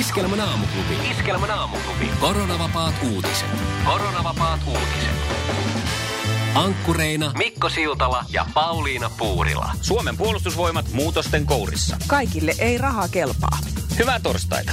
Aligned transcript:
Iskelmän 0.00 0.40
aamuklubi. 0.40 1.10
Iskelmän 1.10 1.50
aamuklubi. 1.50 2.10
Koronavapaat 2.20 2.94
uutiset. 3.12 3.48
Koronavapaat 3.84 4.60
uutiset. 4.66 5.18
Ankkureina 6.54 7.32
Mikko 7.38 7.68
Siltala 7.68 8.24
ja 8.32 8.46
Pauliina 8.54 9.10
Puurila. 9.18 9.70
Suomen 9.80 10.16
puolustusvoimat 10.16 10.92
muutosten 10.92 11.46
kourissa. 11.46 11.96
Kaikille 12.06 12.54
ei 12.58 12.78
raha 12.78 13.08
kelpaa. 13.08 13.58
Hyvää 13.98 14.20
torstaita. 14.20 14.72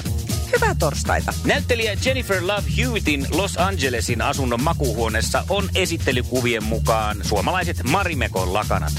Hyvää 0.56 0.76
torstaita. 0.80 1.34
Näyttelijä 1.46 1.98
Jennifer 2.06 2.42
Love 2.42 2.64
Hewittin 2.78 3.28
Los 3.32 3.58
Angelesin 3.58 4.22
asunnon 4.22 4.64
makuuhuoneessa 4.64 5.44
on 5.50 5.70
esittelykuvien 5.76 6.64
mukaan 6.64 7.18
suomalaiset 7.24 7.84
Marimekon 7.84 8.54
lakanat. 8.54 8.94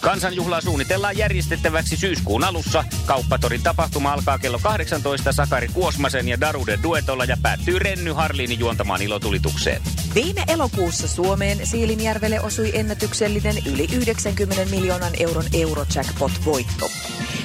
Kansanjuhlaa 0.00 0.60
suunnitellaan 0.60 1.18
järjestettäväksi 1.18 1.96
syyskuun 1.96 2.44
alussa. 2.44 2.84
Kauppatorin 3.06 3.62
tapahtuma 3.62 4.12
alkaa 4.12 4.38
kello 4.38 4.58
18 4.62 5.32
Sakari 5.32 5.68
Kuosmasen 5.68 6.28
ja 6.28 6.40
Darude 6.40 6.78
duetolla 6.82 7.24
ja 7.24 7.36
päättyy 7.42 7.78
Renny 7.78 8.12
Harliinin 8.12 8.58
juontamaan 8.58 9.02
ilotulitukseen. 9.02 9.82
Viime 10.14 10.44
elokuussa 10.48 11.08
Suomeen 11.08 11.66
Siilinjärvelle 11.66 12.40
osui 12.40 12.70
ennätyksellinen 12.74 13.56
yli 13.66 13.88
90 13.96 14.64
miljoonan 14.64 15.12
euron 15.18 15.44
Eurojackpot-voitto. 15.52 16.90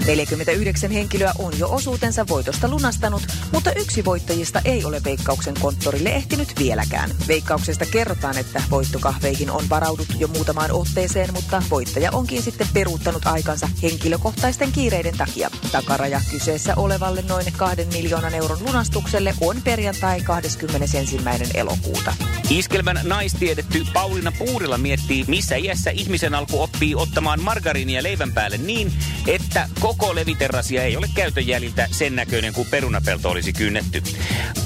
49 0.05 0.91
henkilöä 0.91 1.33
on 1.39 1.59
jo 1.59 1.69
osuutensa 1.69 2.27
voitosta 2.27 2.67
lunastanut, 2.67 3.23
mutta 3.53 3.73
yksi 3.73 4.05
voittajista 4.05 4.61
ei 4.65 4.85
ole 4.85 5.01
Veikkauksen 5.03 5.53
konttorille 5.59 6.09
ehtinyt 6.09 6.53
vieläkään. 6.59 7.09
Veikkauksesta 7.27 7.85
kerrotaan, 7.85 8.37
että 8.37 8.63
voittokahveihin 8.69 9.51
on 9.51 9.69
varauduttu 9.69 10.13
jo 10.19 10.27
muutamaan 10.27 10.71
otteeseen, 10.71 11.33
mutta 11.33 11.63
voittaja 11.69 12.11
onkin 12.11 12.41
sitten 12.41 12.67
peruuttanut 12.73 13.25
aikansa 13.25 13.69
henkilökohtaisten 13.81 14.71
kiireiden 14.71 15.17
takia. 15.17 15.49
Takaraja 15.71 16.21
kyseessä 16.31 16.73
olevalle 16.75 17.21
noin 17.21 17.45
2 17.57 17.85
miljoonan 17.85 18.33
euron 18.33 18.57
lunastukselle 18.61 19.33
on 19.41 19.61
perjantai 19.61 20.21
21. 20.21 21.19
elokuuta. 21.53 22.15
Iskelmän 22.49 22.99
naistiedetty 23.03 23.85
Pauliina 23.93 24.31
Puurila 24.31 24.77
miettii, 24.77 25.25
missä 25.27 25.55
iässä 25.55 25.89
ihmisen 25.89 26.35
alku 26.35 26.61
oppii 26.61 26.95
ottamaan 26.95 27.41
margariinia 27.41 28.03
leivän 28.03 28.31
päälle 28.31 28.57
niin, 28.57 28.93
että 29.27 29.69
koko 29.97 30.15
leviterrasia 30.15 30.83
ei 30.83 30.97
ole 30.97 31.07
käytön 31.15 31.47
jäljiltä 31.47 31.87
sen 31.91 32.15
näköinen 32.15 32.53
kuin 32.53 32.67
perunapelto 32.71 33.29
olisi 33.29 33.53
kynnetty. 33.53 34.03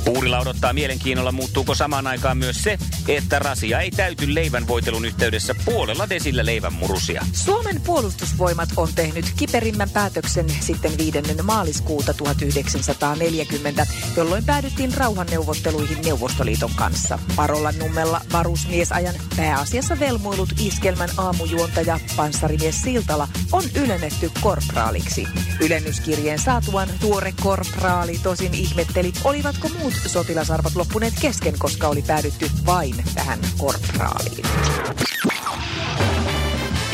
Puurila 0.05 0.39
odottaa 0.39 0.73
mielenkiinnolla, 0.73 1.31
muuttuuko 1.31 1.75
samaan 1.75 2.07
aikaan 2.07 2.37
myös 2.37 2.63
se, 2.63 2.77
että 3.07 3.39
rasia 3.39 3.79
ei 3.79 3.91
täyty 3.91 4.35
leivän 4.35 4.67
voitelun 4.67 5.05
yhteydessä 5.05 5.55
puolella 5.65 6.09
desillä 6.09 6.45
leivän 6.45 6.73
murusia. 6.73 7.25
Suomen 7.33 7.81
puolustusvoimat 7.81 8.69
on 8.77 8.87
tehnyt 8.95 9.25
kiperimmän 9.35 9.89
päätöksen 9.89 10.45
sitten 10.59 10.97
5. 10.97 11.17
maaliskuuta 11.43 12.13
1940, 12.13 13.87
jolloin 14.17 14.45
päädyttiin 14.45 14.93
rauhanneuvotteluihin 14.93 16.01
Neuvostoliiton 16.01 16.71
kanssa. 16.75 17.19
Parolla 17.35 17.71
nummella 17.71 18.21
varusmiesajan 18.31 19.15
pääasiassa 19.37 19.99
velmuilut 19.99 20.49
iskelmän 20.59 21.09
aamujuontaja 21.17 21.99
panssarimies 22.15 22.81
Siltala 22.81 23.27
on 23.51 23.63
ylennetty 23.75 24.31
korpraaliksi. 24.41 25.14
Ylennyskirjeen 25.61 26.39
saatuan 26.39 26.89
tuore 26.99 27.33
korpraali 27.43 28.19
tosin 28.23 28.53
ihmetteli, 28.53 29.13
olivatko 29.23 29.69
muut 29.79 29.93
sotilasarvat 29.93 30.75
loppuneet 30.75 31.13
kesken, 31.21 31.53
koska 31.59 31.87
oli 31.87 32.01
päädytty 32.01 32.49
vain 32.65 32.95
tähän 33.15 33.39
korpraaliin. 33.57 34.45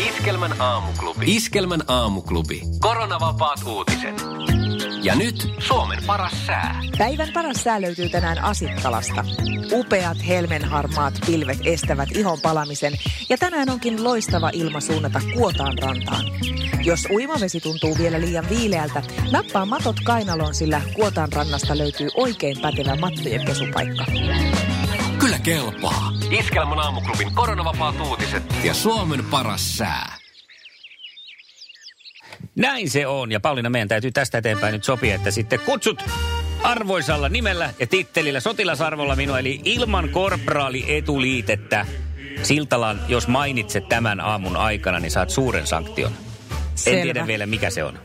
Iskelmän 0.10 0.62
aamuklubi. 0.62 1.36
Iskelmän 1.36 1.82
aamuklubi. 1.88 2.62
Koronavapaat 2.80 3.60
uutiset. 3.68 4.16
Ja 5.04 5.16
nyt 5.16 5.54
Suomen 5.60 6.00
paras 6.08 6.46
sää. 6.48 6.82
Päivän 6.98 7.30
paras 7.34 7.64
sää 7.64 7.82
löytyy 7.82 8.10
tänään 8.10 8.44
Asitkalasta. 8.44 9.26
Upeat 9.72 10.18
helmenharmaat 10.28 11.14
pilvet 11.26 11.58
estävät 11.66 12.10
ihon 12.12 12.42
palamisen 12.42 12.94
ja 13.30 13.38
tänään 13.38 13.70
onkin 13.70 14.04
loistava 14.04 14.50
ilma 14.54 14.80
suunnata 14.80 15.22
Kuotaan 15.34 15.78
rantaan. 15.78 16.26
Jos 16.84 17.08
uimavesi 17.10 17.60
tuntuu 17.60 17.98
vielä 17.98 18.22
liian 18.22 18.50
viileältä, 18.50 19.02
nappaa 19.32 19.66
matot 19.66 19.96
kainaloon, 20.04 20.56
sillä 20.56 20.82
Kuotaan 20.96 21.34
rannasta 21.34 21.78
löytyy 21.78 22.10
oikein 22.16 22.62
pätevä 22.62 22.96
mattojen 22.96 23.46
pesupaikka. 23.46 24.06
Kyllä 25.20 25.40
kelpaa. 25.40 26.12
Iskelmän 26.40 26.80
aamuklubin 26.80 27.36
koronavapaat 27.36 27.96
uutiset. 28.00 28.44
Ja 28.64 28.74
Suomen 28.74 29.26
paras 29.26 29.78
sää. 29.78 30.21
Näin 32.56 32.90
se 32.90 33.08
on. 33.08 33.32
Ja 33.32 33.40
Pauliina, 33.40 33.70
meidän 33.70 33.88
täytyy 33.88 34.12
tästä 34.12 34.38
eteenpäin 34.38 34.74
nyt 34.74 34.84
sopia, 34.84 35.16
että 35.16 35.32
sitten 35.32 35.60
kutsut 35.60 36.04
arvoisalla 36.64 37.30
nimellä 37.30 37.74
ja 37.80 37.88
tittelillä 37.88 38.40
sotilasarvolla 38.40 39.16
minua, 39.16 39.40
eli 39.40 39.62
ilman 39.66 40.10
korporaali 40.10 40.98
etuliitettä. 40.98 41.86
Siltalan, 42.44 43.02
jos 43.08 43.28
mainitset 43.28 43.90
tämän 43.90 44.20
aamun 44.20 44.58
aikana, 44.58 45.00
niin 45.00 45.12
saat 45.12 45.30
suuren 45.30 45.68
sanktion. 45.68 46.12
Selvä. 46.76 46.98
En 46.98 47.04
tiedä 47.04 47.28
vielä, 47.28 47.46
mikä 47.46 47.70
se 47.70 47.84
on. 47.84 48.00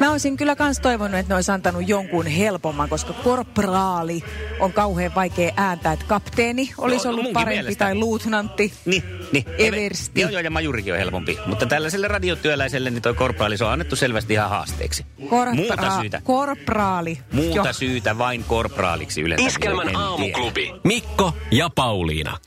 Mä 0.00 0.10
olisin 0.10 0.36
kyllä 0.36 0.56
kans 0.56 0.80
toivonut, 0.80 1.14
että 1.20 1.32
ne 1.32 1.34
olisi 1.34 1.52
antanut 1.52 1.88
jonkun 1.88 2.26
helpomman, 2.26 2.88
koska 2.88 3.12
korporaali 3.12 4.22
on 4.60 4.72
kauhean 4.72 5.14
vaikea 5.14 5.52
ääntää. 5.56 5.92
Että 5.92 6.04
kapteeni 6.08 6.70
olisi 6.78 7.04
No, 7.04 7.10
ollut 7.10 7.22
munkin 7.22 7.34
parempi 7.34 7.54
mielestä. 7.62 7.84
tai 7.84 7.94
luutnantti. 7.94 8.72
Niin, 8.84 9.02
niin. 9.32 9.44
Eversti. 9.58 10.20
Joo, 10.20 10.30
joo, 10.30 10.40
ja 10.40 10.50
majurikin 10.50 10.92
on 10.92 10.98
helpompi. 10.98 11.38
Mutta 11.46 11.66
tällaiselle 11.66 12.08
radiotyöläiselle 12.08 12.90
niin 12.90 13.02
toi 13.02 13.14
korporaali, 13.14 13.56
se 13.58 13.64
on 13.64 13.72
annettu 13.72 13.96
selvästi 13.96 14.32
ihan 14.32 14.50
haasteeksi. 14.50 15.06
Korpra- 15.28 15.54
Muuta 15.54 16.00
syytä. 16.00 16.20
Korpraali. 16.24 17.18
Muuta 17.32 17.56
Joo. 17.56 17.72
syytä 17.72 18.18
vain 18.18 18.44
korporaaliksi 18.44 19.20
yleensä. 19.20 19.42
en 19.44 19.48
Iskelmän 19.48 19.96
aamuklubi. 19.96 20.72
Mikko 20.84 21.34
ja 21.50 21.70
Pauliina. 21.74 22.38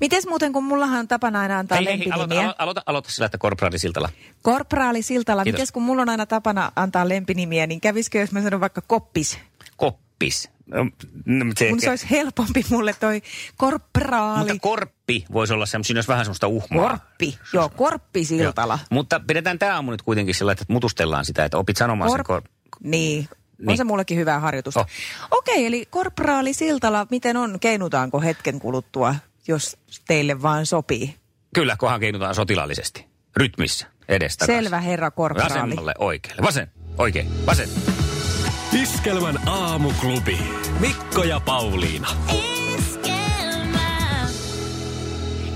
Mites 0.00 0.26
muuten, 0.26 0.52
kun 0.52 0.64
mullahan 0.64 0.98
on 0.98 1.08
tapana 1.08 1.40
aina 1.40 1.58
antaa 1.58 1.76
Hei, 1.78 1.86
hei, 1.86 1.98
hei, 1.98 2.06
aloita, 2.06 2.20
lempinimiä. 2.20 2.44
aloita, 2.44 2.62
aloita, 2.62 2.82
aloita 2.86 3.10
sillä, 3.10 3.26
että 3.26 3.38
korporaali 3.38 3.78
Siltala. 3.78 4.08
Korpraali 4.42 5.02
Siltala, 5.02 5.44
Kiitos. 5.44 5.58
mites 5.58 5.72
kun 5.72 5.82
mulla 5.82 6.02
on 6.02 6.08
aina 6.08 6.26
tapana 6.26 6.72
antaa 6.76 7.08
lempinimiä, 7.08 7.66
niin 7.66 7.80
kävisikö, 7.80 8.18
jos 8.18 8.32
mä 8.32 8.42
sanon 8.42 8.60
vaikka 8.60 8.80
koppis? 8.86 9.38
Koppis. 9.76 10.50
No, 10.66 10.86
se, 11.58 11.68
Kun 11.70 11.80
se 11.80 11.90
olisi 11.90 12.10
helpompi 12.10 12.64
mulle 12.70 12.94
toi 13.00 13.22
korpraali. 13.56 14.38
Mutta 14.38 14.54
korppi 14.60 15.24
voisi 15.32 15.52
olla 15.52 15.66
semmoinen, 15.66 15.84
siinä 15.86 15.98
olisi 15.98 16.08
vähän 16.08 16.24
semmoista 16.24 16.48
uhmaa. 16.48 16.88
Korppi. 16.88 17.38
Joo, 17.52 17.68
korppi 17.76 18.24
Siltala. 18.24 18.72
Joo. 18.74 18.86
Mutta 18.90 19.20
pidetään 19.26 19.58
tämä 19.58 19.74
aamu 19.74 19.90
nyt 19.90 20.02
kuitenkin 20.02 20.34
sillä, 20.34 20.52
että 20.52 20.64
mutustellaan 20.68 21.24
sitä, 21.24 21.44
että 21.44 21.58
opit 21.58 21.76
sanomaan 21.76 22.10
sen 22.10 22.24
kor... 22.24 22.42
Niin. 22.82 23.28
On 23.30 23.66
Niin. 23.66 23.76
se 23.76 23.84
mullekin 23.84 24.18
hyvää 24.18 24.40
harjoitusta. 24.40 24.80
Oh. 24.80 24.86
Okei, 25.30 25.66
eli 25.66 25.86
korporaali 25.90 26.52
Siltala, 26.52 27.06
miten 27.10 27.36
on? 27.36 27.60
Keinutaanko 27.60 28.20
hetken 28.20 28.58
kuluttua, 28.60 29.14
jos 29.50 29.76
teille 30.06 30.42
vaan 30.42 30.66
sopii? 30.66 31.14
Kyllä, 31.54 31.76
kunhan 31.76 32.00
keinutaan 32.00 32.34
sotilaallisesti. 32.34 33.06
Rytmissä. 33.36 33.86
Edestä 34.08 34.46
Selvä 34.46 34.80
herra 34.80 35.10
korporaali. 35.10 35.54
Vasemmalle 35.54 35.94
oikealle. 35.98 36.42
Vasen. 36.42 36.72
Oikein. 36.98 37.46
Vasen. 37.46 37.68
Iskelmän 38.82 39.48
aamuklubi. 39.48 40.38
Mikko 40.80 41.24
ja 41.24 41.40
Pauliina. 41.40 42.08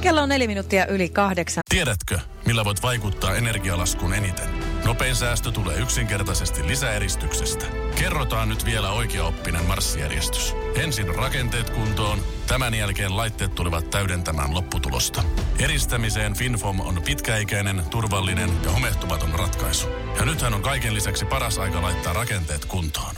Kello 0.00 0.22
on 0.22 0.28
neljä 0.28 0.46
minuuttia 0.46 0.86
yli 0.86 1.08
kahdeksan. 1.08 1.62
Tiedätkö, 1.68 2.18
millä 2.46 2.64
voit 2.64 2.82
vaikuttaa 2.82 3.36
energialaskuun 3.36 4.14
eniten? 4.14 4.73
Nopein 4.84 5.16
säästö 5.16 5.50
tulee 5.50 5.78
yksinkertaisesti 5.78 6.66
lisäeristyksestä. 6.66 7.66
Kerrotaan 7.94 8.48
nyt 8.48 8.64
vielä 8.64 8.90
oikeaoppinen 8.90 9.64
marssijärjestys. 9.64 10.54
Ensin 10.74 11.14
rakenteet 11.14 11.70
kuntoon, 11.70 12.18
tämän 12.46 12.74
jälkeen 12.74 13.16
laitteet 13.16 13.54
tulevat 13.54 13.90
täydentämään 13.90 14.54
lopputulosta. 14.54 15.24
Eristämiseen 15.58 16.34
FinFom 16.34 16.80
on 16.80 17.02
pitkäikäinen, 17.02 17.82
turvallinen 17.90 18.50
ja 18.64 18.70
homehtumaton 18.70 19.34
ratkaisu. 19.34 19.88
Ja 20.18 20.24
nythän 20.24 20.54
on 20.54 20.62
kaiken 20.62 20.94
lisäksi 20.94 21.24
paras 21.24 21.58
aika 21.58 21.82
laittaa 21.82 22.12
rakenteet 22.12 22.64
kuntoon. 22.64 23.14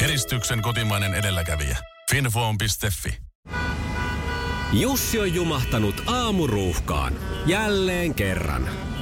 Eristyksen 0.00 0.62
kotimainen 0.62 1.14
edelläkävijä. 1.14 1.78
Finfoam.fi 2.10 3.18
Jussi 4.72 5.20
on 5.20 5.34
jumahtanut 5.34 6.02
aamuruuhkaan. 6.06 7.14
Jälleen 7.46 8.14
kerran. 8.14 8.68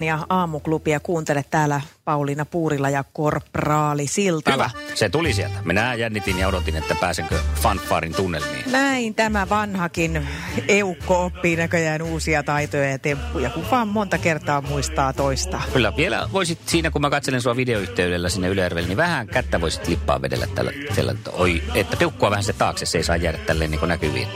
ja 0.00 0.26
aamuklubia 0.28 1.00
kuuntele 1.00 1.44
täällä 1.50 1.80
Pauliina 2.04 2.44
Puurila 2.44 2.90
ja 2.90 3.04
Korpraali 3.12 4.06
Siltala. 4.06 4.70
Hyvä, 4.74 4.94
se 4.94 5.08
tuli 5.08 5.32
sieltä. 5.32 5.54
Minä 5.64 5.94
jännitin 5.94 6.38
ja 6.38 6.48
odotin, 6.48 6.76
että 6.76 6.94
pääsenkö 6.94 7.38
fanfarin 7.54 8.14
tunnelmiin. 8.14 8.72
Näin 8.72 9.14
tämä 9.14 9.48
vanhakin 9.48 10.28
eukko 10.68 11.24
oppii 11.24 11.56
näköjään 11.56 12.02
uusia 12.02 12.42
taitoja 12.42 12.90
ja 12.90 12.98
temppuja, 12.98 13.50
kun 13.50 13.70
vaan 13.70 13.88
monta 13.88 14.18
kertaa 14.18 14.60
muistaa 14.60 15.12
toista. 15.12 15.62
Kyllä, 15.72 15.96
vielä 15.96 16.28
voisit 16.32 16.58
siinä, 16.66 16.90
kun 16.90 17.02
mä 17.02 17.10
katselen 17.10 17.42
sua 17.42 17.56
videoyhteydellä 17.56 18.28
sinne 18.28 18.48
Ylejärvelle, 18.48 18.88
niin 18.88 18.96
vähän 18.96 19.26
kättä 19.26 19.60
voisit 19.60 19.88
lippaa 19.88 20.22
vedellä 20.22 20.46
tällä, 20.54 20.72
tällä 20.94 21.14
oi, 21.32 21.62
että 21.74 21.96
peukkua 21.96 22.30
vähän 22.30 22.44
se 22.44 22.52
taakse, 22.52 22.86
se 22.86 22.98
ei 22.98 23.04
saa 23.04 23.16
jäädä 23.16 23.38
tälleen 23.38 23.70
niin 23.70 23.88
näkyviin. 23.88 24.28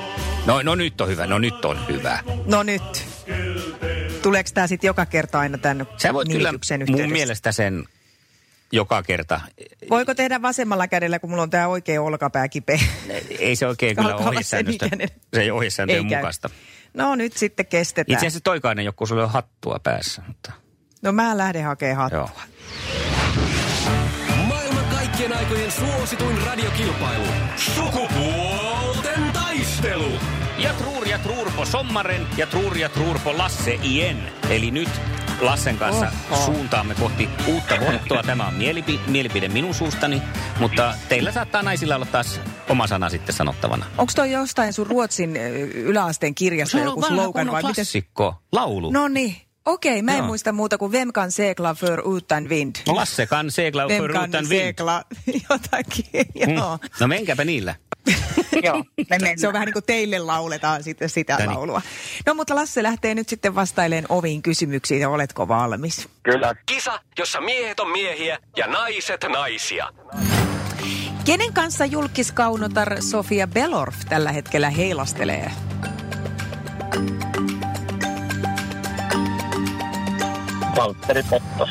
No, 0.47 0.63
no 0.63 0.75
nyt 0.75 1.01
on 1.01 1.09
hyvä, 1.09 1.27
no 1.27 1.39
nyt 1.39 1.65
on 1.65 1.79
hyvä. 1.89 2.19
No 2.47 2.63
nyt. 2.63 3.07
Tuleeko 4.23 4.51
tämä 4.55 4.67
sitten 4.67 4.89
joka 4.89 5.07
kerta 5.07 5.41
aina 5.41 5.59
tämän 5.59 5.87
Sä 5.97 6.15
voit 6.15 6.29
kyllä 6.29 6.51
yhteydessä? 6.51 6.97
mun 6.97 7.13
mielestä 7.13 7.53
sen 7.53 7.85
joka 8.73 9.03
kerta. 9.03 9.41
Voiko 9.91 10.15
tehdä 10.15 10.43
vasemmalla 10.43 10.89
kädellä, 10.89 11.19
kun 11.19 11.31
mulla 11.31 11.43
on 11.43 11.51
tämä 11.51 11.67
oikea 11.69 12.03
olkapää 12.03 12.49
kipeä? 12.49 12.79
Ei 13.39 13.57
se 13.57 13.67
oikein 13.67 13.97
kyllä 13.97 14.17
ohjesäännöstä. 14.17 14.89
Se 15.35 15.43
ei 15.43 15.87
käy. 15.87 16.03
mukaista. 16.03 16.51
No 16.95 17.15
nyt 17.15 17.33
sitten 17.37 17.67
kestetään. 17.67 18.15
Itse 18.15 18.27
asiassa 18.27 18.41
toikainen 18.45 18.85
joku, 18.85 19.07
sulla 19.07 19.23
on 19.23 19.31
hattua 19.31 19.81
päässä. 19.83 20.23
Mutta... 20.27 20.53
No 21.03 21.13
mä 21.13 21.39
lähden 21.39 21.65
hakemaan 21.65 22.11
Joo. 22.13 22.27
hattua. 22.27 22.43
Maailman 24.47 24.85
kaikkien 24.85 25.33
aikojen 25.37 25.71
suosituin 25.73 26.39
radiokilpailu. 26.47 27.25
Sukupuolten 27.57 29.33
taistelu. 29.33 30.10
Ja 31.21 31.25
Truurpo 31.27 31.65
Sommaren 31.67 32.27
ja 32.37 32.47
Truur 32.47 32.77
ja 32.79 32.89
Truurpo 32.89 33.39
Lasse 33.39 33.79
Ien. 33.85 34.33
Eli 34.51 34.71
nyt 34.71 34.89
Lassen 35.41 35.77
kanssa 35.79 36.13
Oho. 36.31 36.45
suuntaamme 36.45 36.95
kohti 36.95 37.29
uutta 37.47 37.75
voittoa. 37.81 38.23
Tämä 38.23 38.47
on 38.47 38.55
mielipi- 38.55 39.01
mielipide 39.07 39.49
minun 39.49 39.75
suustani, 39.75 40.23
mutta 40.61 40.95
teillä 41.09 41.33
saattaa 41.33 41.63
naisilla 41.63 41.95
olla 41.97 42.07
taas 42.07 42.41
oma 42.69 42.87
sana 42.87 43.09
sitten 43.09 43.35
sanottavana. 43.35 43.87
Onko 43.99 44.13
toi 44.17 44.33
jostain 44.33 44.73
sun 44.73 44.87
Ruotsin 44.87 45.37
yläasteen 45.75 46.35
kirjasta 46.35 46.79
joku 46.79 47.03
slogan 47.03 47.47
vai 47.53 47.63
miten? 47.63 47.75
klassikko, 47.75 48.35
laulu. 48.53 48.91
No 48.91 49.09
niin. 49.09 49.37
Okei, 49.67 50.03
mä 50.03 50.13
en 50.13 50.19
Joo. 50.19 50.27
muista 50.27 50.53
muuta 50.53 50.79
kuin 50.79 50.93
Vem 50.93 51.13
kan 51.13 51.33
segla 51.33 51.75
för 51.75 52.03
utan 52.09 52.49
vind. 52.49 52.77
No 52.87 52.95
Lasse 52.95 53.27
kan 53.27 53.51
segla 53.51 53.89
Vem 53.89 54.03
för 54.03 54.13
kan 54.13 54.29
utan 54.31 54.49
vind. 54.49 54.63
segla 54.63 55.03
jotakin, 55.51 56.27
joo. 56.35 56.77
Mm. 56.77 56.89
No 57.01 57.09
menkääpä 57.09 57.45
niillä. 57.45 57.75
Joo, 58.63 58.85
me. 59.21 59.35
Se 59.37 59.47
on 59.47 59.53
vähän 59.53 59.67
niin 59.67 59.73
kuin 59.73 59.85
teille 59.85 60.19
lauletaan 60.19 60.83
sitten 60.83 61.09
sitä 61.09 61.37
Täni. 61.37 61.55
laulua. 61.55 61.83
No 62.27 62.35
mutta 62.35 62.55
Lasse 62.55 62.83
lähtee 62.83 63.15
nyt 63.15 63.29
sitten 63.29 63.55
vastaileen 63.55 64.07
oviin 64.09 64.43
kysymyksiin 64.43 65.01
ja 65.01 65.09
oletko 65.09 65.49
valmis? 65.49 66.09
Kyllä. 66.23 66.55
Kisa, 66.67 67.01
jossa 67.19 67.41
miehet 67.41 67.81
on 67.81 67.91
miehiä 67.91 68.39
ja 68.57 68.67
naiset 68.67 69.25
naisia. 69.29 69.89
Kenen 71.25 71.53
kanssa 71.53 71.85
julkiskaunotar 71.85 73.03
Sofia 73.03 73.47
Belorf 73.47 73.97
tällä 74.09 74.33
hetkellä 74.33 74.71
heilastelee? 74.71 75.51
Valtteri 80.77 81.23
Pottos. 81.31 81.71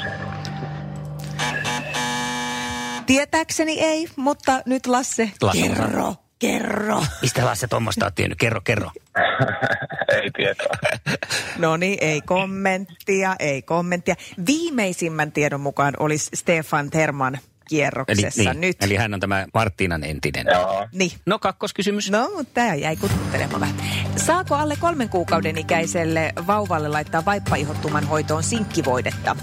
Tietääkseni 3.06 3.80
ei, 3.80 4.08
mutta 4.16 4.62
nyt 4.66 4.88
Lasse, 4.88 5.32
Lasse. 5.42 5.62
kerro, 5.62 6.16
kerro. 6.40 7.04
Mistä 7.22 7.46
Lasse 7.46 7.68
tuommoista 7.68 8.06
on 8.06 8.14
tiennyt? 8.14 8.40
Kerro, 8.40 8.62
kerro. 8.64 8.92
Ei 10.22 10.32
tietoa. 10.32 10.74
No 11.58 11.78
niin, 11.78 11.98
ei 12.02 12.22
kommenttia, 12.22 13.36
ei 13.40 13.62
kommenttia. 13.62 14.16
Viimeisimmän 14.46 15.32
tiedon 15.32 15.62
mukaan 15.62 15.94
olisi 16.00 16.30
Stefan 16.36 16.90
Terman 16.90 17.38
Eli, 17.72 17.78
kierroksessa 17.82 18.54
niin, 18.54 18.62
nyt. 18.62 18.84
eli 18.84 18.96
hän 18.96 19.14
on 19.14 19.20
tämä 19.20 19.46
Marttiinan 19.54 20.04
entinen. 20.04 20.46
Joo. 20.54 20.88
Niin. 20.94 21.12
No 21.26 21.40
kakkoskysymys. 21.40 22.12
No, 22.12 22.30
mutta 22.36 22.54
tämä 22.54 22.76
jäi 22.76 22.96
kutkuttelemaan 22.96 23.62
vähän. 23.62 23.76
Saako 24.16 24.56
alle 24.56 24.76
kolmen 24.76 25.10
kuukauden 25.10 25.58
ikäiselle 25.58 26.34
vauvalle 26.48 26.88
laittaa 26.88 27.26
vaippaihottuman 27.26 28.08
hoitoon 28.08 28.44
sinkkivoidetta? 28.44 29.36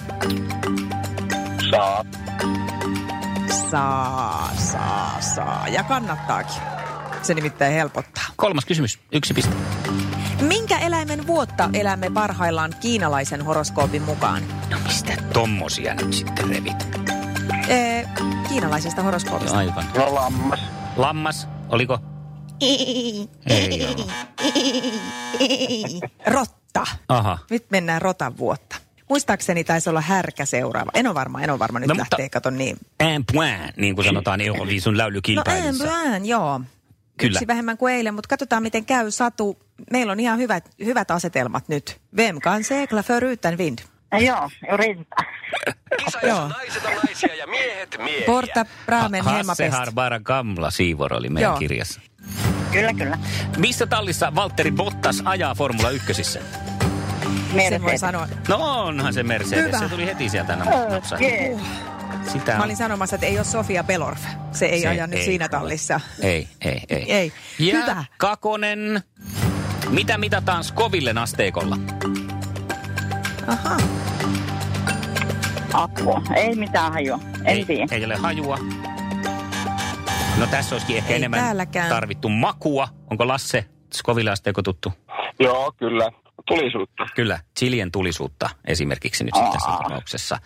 Saa. 1.70 2.04
Saa, 3.70 4.50
saa, 4.56 5.20
saa. 5.20 5.68
Ja 5.68 5.82
kannattaakin. 5.82 6.62
Se 7.22 7.34
nimittäin 7.34 7.74
helpottaa. 7.74 8.24
Kolmas 8.36 8.64
kysymys. 8.64 8.98
Yksi 9.12 9.34
piste. 9.34 9.54
Minkä 10.40 10.78
eläimen 10.78 11.26
vuotta 11.26 11.70
elämme 11.72 12.10
parhaillaan 12.10 12.74
kiinalaisen 12.80 13.42
horoskoopin 13.42 14.02
mukaan? 14.02 14.42
No 14.70 14.78
mistä 14.86 15.16
tommosia 15.32 15.94
nyt 15.94 16.12
sitten 16.12 16.48
revit? 16.48 17.15
Ee, 17.68 18.08
kiinalaisesta 18.48 19.02
horoskoopista. 19.02 19.58
Aivan. 19.58 19.84
No 19.96 20.14
lammas. 20.14 20.60
Lammas, 20.96 21.48
oliko? 21.68 21.98
Ei 22.60 23.28
ollut. 23.86 24.10
Rotta. 26.26 26.84
Aha. 27.08 27.38
Nyt 27.50 27.66
mennään 27.70 28.02
rotan 28.02 28.38
vuotta. 28.38 28.76
Muistaakseni 29.08 29.64
taisi 29.64 29.90
olla 29.90 30.00
härkä 30.00 30.44
seuraava. 30.44 30.90
En 30.94 31.06
ole 31.06 31.14
varma, 31.14 31.40
en 31.42 31.50
ole 31.50 31.58
varma. 31.58 31.78
Nyt 31.78 31.88
No, 31.88 31.94
mutta- 31.94 32.14
lähtee, 32.16 32.28
kato 32.28 32.50
niin. 32.50 32.76
Un 33.16 33.24
point, 33.32 33.76
niin 33.76 33.94
kuin 33.94 34.04
sanotaan 34.04 34.40
Euroviisun 34.40 34.94
No 34.94 34.98
laulukilpailussa. 34.98 36.02
en 36.02 36.26
joo. 36.26 36.60
Kyllä. 37.18 37.36
Yksi 37.38 37.46
vähemmän 37.46 37.78
kuin 37.78 37.94
eilen, 37.94 38.14
mutta 38.14 38.28
katsotaan 38.28 38.62
miten 38.62 38.84
käy 38.84 39.10
Satu. 39.10 39.58
Meillä 39.90 40.12
on 40.12 40.20
ihan 40.20 40.38
hyvät, 40.38 40.68
hyvät 40.84 41.10
asetelmat 41.10 41.68
nyt. 41.68 42.00
Vem 42.16 42.40
kan 42.40 42.64
segla 42.64 43.02
för 43.02 43.24
utan 43.24 43.58
vind? 43.58 43.78
Joo, 44.12 44.50
yritetään. 44.72 45.26
Joo. 46.22 46.48
naiset 46.48 46.84
on 46.84 46.92
naisia 47.04 47.34
ja 47.34 47.46
miehet 47.46 47.96
miehiä. 47.98 48.26
Porta 48.26 48.66
Bramen 48.86 49.24
Hasse 49.24 49.36
hemmapest. 49.38 49.72
Harbara 49.78 50.20
Gamla 50.20 50.70
Siivor 50.70 51.14
oli 51.14 51.28
meidän 51.28 51.48
Joo. 51.50 51.58
kirjassa. 51.58 52.00
Kyllä, 52.72 52.92
kyllä. 52.94 53.18
Missä 53.56 53.86
tallissa 53.86 54.34
Valtteri 54.34 54.70
Bottas 54.72 55.22
ajaa 55.24 55.54
Formula 55.54 55.90
1? 55.90 56.24
Sen 56.24 56.42
Mercedes. 57.52 57.82
voi 57.82 57.98
sanoa. 57.98 58.28
No 58.48 58.56
onhan 58.84 59.12
se 59.14 59.22
Mercedes. 59.22 59.64
Hyvä. 59.66 59.78
Se 59.78 59.88
tuli 59.88 60.06
heti 60.06 60.28
sieltä 60.28 60.56
napsa. 60.56 61.16
Jee. 61.20 61.56
Sitä 62.32 62.52
Mä 62.52 62.58
on. 62.58 62.64
olin 62.64 62.76
sanomassa, 62.76 63.16
että 63.16 63.26
ei 63.26 63.36
ole 63.38 63.44
Sofia 63.44 63.84
Belorf. 63.84 64.20
Se 64.52 64.66
ei 64.66 64.80
Se 64.80 64.88
aja 64.88 65.06
nyt 65.06 65.18
ei 65.18 65.24
siinä 65.24 65.44
ole. 65.44 65.48
tallissa. 65.48 66.00
Ei, 66.22 66.48
ei, 66.60 66.82
ei. 66.88 67.12
Ei. 67.12 67.32
Ja 67.58 67.76
Hyvä. 67.80 68.04
Kakonen. 68.18 69.02
Mitä 69.90 70.18
mitataan 70.18 70.64
Scovillen 70.64 71.18
asteikolla? 71.18 71.76
Aha. 73.46 73.76
Apua. 75.72 76.22
Ei 76.36 76.54
mitään 76.54 76.92
hajua. 76.92 77.18
En 77.44 77.56
ei, 77.56 77.64
tiedä. 77.64 77.86
ei 77.90 78.04
ole 78.04 78.16
hajua. 78.16 78.58
No 80.38 80.46
tässä 80.50 80.74
olisikin 80.74 80.96
ehkä 80.96 81.10
Ei 81.10 81.16
enemmän 81.16 81.40
täälläkään. 81.40 81.88
tarvittu 81.88 82.28
makua. 82.28 82.88
Onko 83.10 83.28
Lasse 83.28 83.64
Scoville 83.94 84.30
asteikko 84.30 84.62
tuttu? 84.62 84.92
Joo, 85.40 85.72
kyllä. 85.76 86.10
Tulisuutta. 86.46 87.06
Kyllä, 87.14 87.40
chilien 87.58 87.92
tulisuutta 87.92 88.50
esimerkiksi 88.64 89.24
nyt 89.24 89.34
sitten 89.34 89.52
tässä 89.52 89.70
tapauksessa. 89.82 90.38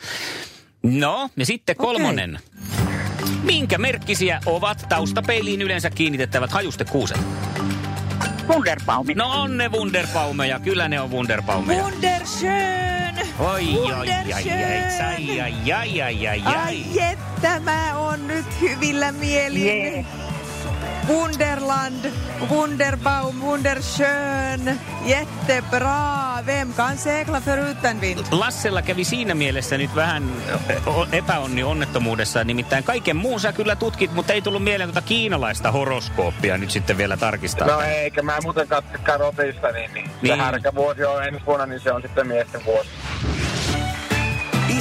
No, 0.82 1.30
ja 1.36 1.46
sitten 1.46 1.76
kolmonen. 1.76 2.38
Minkä 3.42 3.78
merkkisiä 3.78 4.40
ovat 4.46 4.86
taustapeiliin 4.88 5.62
yleensä 5.62 5.90
kiinnitettävät 5.90 6.50
hajustekuuset? 6.52 7.20
Wunderbaumi. 8.54 9.14
No 9.14 9.30
on 9.30 9.56
ne 9.56 9.68
Wunderbaumeja, 9.68 10.60
kyllä 10.60 10.88
ne 10.88 11.00
on 11.00 11.10
Wunderbaumeja. 11.10 11.82
Wunderschön! 11.84 13.26
Oi, 13.38 13.78
oi, 13.78 13.92
ai, 13.92 14.10
ai, 14.32 14.42
Wunderschön! 14.44 15.06
ai, 15.06 15.72
ai, 15.72 16.02
ai, 16.02 16.26
ai, 16.28 16.42
ai, 16.44 16.84
että 17.12 17.60
mä 17.60 17.98
oon 17.98 18.26
nyt 18.26 18.60
hyvillä 18.60 19.12
mielin. 19.12 19.66
Jee. 19.66 20.04
Wunderland, 21.10 22.12
Wunderbaum, 22.50 23.40
Wunderschön, 23.42 24.80
jättebra, 25.04 25.96
vem 26.46 26.72
kan 26.72 26.98
segla 26.98 27.40
för 27.40 27.70
utan 27.70 28.00
vind? 28.00 28.18
Lassella 28.30 28.82
kävi 28.82 29.04
siinä 29.04 29.34
mielessä 29.34 29.78
nyt 29.78 29.94
vähän 29.94 30.32
epäonni 31.12 31.62
onnettomuudessa. 31.62 32.44
Nimittäin 32.44 32.84
kaiken 32.84 33.16
muun 33.16 33.40
sä 33.40 33.52
kyllä 33.52 33.76
tutkit, 33.76 34.12
mutta 34.14 34.32
ei 34.32 34.42
tullut 34.42 34.64
mieleen 34.64 34.88
tuota 34.92 35.08
kiinalaista 35.08 35.72
horoskooppia 35.72 36.58
nyt 36.58 36.70
sitten 36.70 36.98
vielä 36.98 37.16
tarkistaa. 37.16 37.66
No 37.68 37.80
eikä 37.80 38.22
mä 38.22 38.38
muuten 38.42 38.68
katsokaan 38.68 39.20
rotista, 39.20 39.72
niin, 39.72 39.90
niin, 39.94 40.10
Niin. 40.22 40.36
se 40.36 40.42
härkävuosi 40.42 41.04
on 41.04 41.24
ensi 41.24 41.46
vuonna, 41.46 41.66
niin 41.66 41.80
se 41.80 41.92
on 41.92 42.02
sitten 42.02 42.26
miesten 42.26 42.64
vuosi. 42.64 42.88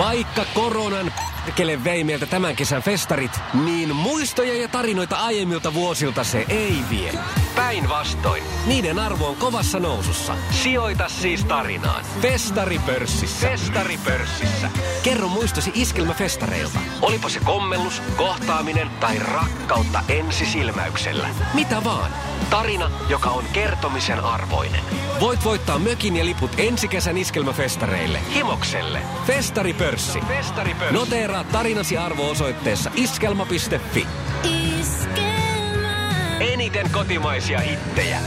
Vaikka 0.00 0.44
koronan 0.54 1.12
kele 1.54 1.84
vei 1.84 2.04
meiltä 2.04 2.26
tämän 2.26 2.56
kesän 2.56 2.82
festarit, 2.82 3.40
niin 3.64 3.96
muistoja 3.96 4.56
ja 4.56 4.68
tarinoita 4.68 5.16
aiemmilta 5.16 5.74
vuosilta 5.74 6.24
se 6.24 6.44
ei 6.48 6.76
vie. 6.90 7.12
Päinvastoin, 7.56 8.42
niiden 8.66 8.98
arvo 8.98 9.26
on 9.28 9.36
kovassa 9.36 9.80
nousussa. 9.80 10.36
Sijoita 10.50 11.08
siis 11.08 11.44
tarinaan. 11.44 12.04
Festaripörssissä. 12.22 13.48
Festaripörssissä. 13.48 14.70
Kerro 15.02 15.28
muistosi 15.28 15.70
iskelmäfestareilta. 15.74 16.78
Olipa 17.02 17.28
se 17.28 17.40
kommellus, 17.40 18.02
kohtaaminen 18.16 18.90
tai 18.90 19.18
rakkautta 19.18 20.02
ensisilmäyksellä. 20.08 21.28
Mitä 21.54 21.84
vaan. 21.84 22.10
Tarina, 22.50 22.90
joka 23.08 23.30
on 23.30 23.44
kertomisen 23.52 24.20
arvoinen. 24.20 24.80
Voit 25.20 25.44
voittaa 25.44 25.78
mökin 25.78 26.16
ja 26.16 26.24
liput 26.24 26.50
ensi 26.58 26.88
kesän 26.88 27.16
iskelmäfestareille. 27.18 28.20
Himokselle. 28.34 29.02
Festaripörssi. 29.26 30.20
Festaripörssi. 30.20 30.94
Noteeraa 30.94 31.44
tarinasi 31.44 31.98
arvo 31.98 32.30
osoitteessa 32.30 32.90
iskelma.fi. 32.94 34.06
Eniten 36.40 36.90
kotimaisia 36.90 37.60
hittejä. 37.60 38.18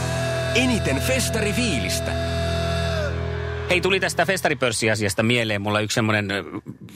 Eniten 0.55 1.01
festarifiilistä. 1.01 2.11
Hei, 3.69 3.81
tuli 3.81 3.99
tästä 3.99 4.25
festaripörssiasiasta 4.25 5.23
mieleen. 5.23 5.61
Mulla 5.61 5.79
yksi 5.79 5.95
semmoinen 5.95 6.27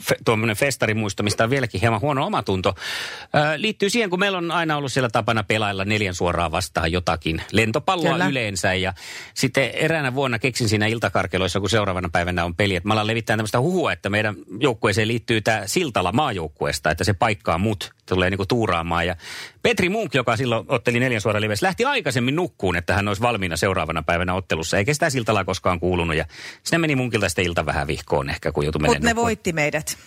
fe, 0.00 0.16
tuommoinen 0.24 0.56
festarimuisto, 0.56 1.22
mistä 1.22 1.44
on 1.44 1.50
vieläkin 1.50 1.80
hieman 1.80 2.00
huono 2.00 2.26
omatunto. 2.26 2.74
Ö, 3.22 3.60
liittyy 3.60 3.90
siihen, 3.90 4.10
kun 4.10 4.18
meillä 4.18 4.38
on 4.38 4.50
aina 4.50 4.76
ollut 4.76 4.92
siellä 4.92 5.08
tapana 5.08 5.42
pelailla 5.42 5.84
neljän 5.84 6.14
suoraan 6.14 6.52
vastaan 6.52 6.92
jotakin 6.92 7.42
lentopalloa 7.52 8.12
Kyllä. 8.12 8.26
yleensä. 8.26 8.74
Ja 8.74 8.94
sitten 9.34 9.70
eräänä 9.70 10.14
vuonna 10.14 10.38
keksin 10.38 10.68
siinä 10.68 10.86
iltakarkeloissa, 10.86 11.60
kun 11.60 11.70
seuraavana 11.70 12.08
päivänä 12.08 12.44
on 12.44 12.54
peli, 12.54 12.76
että 12.76 12.88
mä 12.88 12.94
alan 12.94 13.06
levittää 13.06 13.36
tämmöistä 13.36 13.60
huhua, 13.60 13.92
että 13.92 14.10
meidän 14.10 14.36
joukkueeseen 14.60 15.08
liittyy 15.08 15.40
tämä 15.40 15.62
Siltala 15.66 16.12
maajoukkueesta, 16.12 16.90
että 16.90 17.04
se 17.04 17.12
paikkaa 17.12 17.58
mut, 17.58 17.97
tulee 18.08 18.30
niinku 18.30 18.46
tuuraamaan. 18.46 19.06
Ja 19.06 19.16
Petri 19.62 19.88
Munk, 19.88 20.14
joka 20.14 20.36
silloin 20.36 20.64
otteli 20.68 21.00
neljän 21.00 21.20
suoraan 21.20 21.42
livessä, 21.42 21.66
lähti 21.66 21.84
aikaisemmin 21.84 22.36
nukkuun, 22.36 22.76
että 22.76 22.94
hän 22.94 23.08
olisi 23.08 23.22
valmiina 23.22 23.56
seuraavana 23.56 24.02
päivänä 24.02 24.34
ottelussa. 24.34 24.78
Eikä 24.78 24.94
sitä 24.94 25.10
Siltalaa 25.10 25.44
koskaan 25.44 25.80
kuulunut. 25.80 26.16
Ja 26.16 26.24
sinne 26.62 26.78
meni 26.78 26.96
Munkilta 26.96 27.28
sitten 27.28 27.44
ilta 27.44 27.66
vähän 27.66 27.86
vihkoon 27.86 28.30
ehkä, 28.30 28.52
kun 28.52 28.64
joutui 28.64 28.82
Mutta 28.86 29.06
ne 29.06 29.16
voitti 29.16 29.52
meidät. 29.52 29.98